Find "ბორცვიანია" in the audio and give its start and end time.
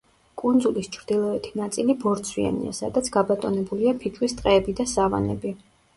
2.05-2.73